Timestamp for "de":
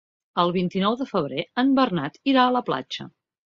1.03-1.07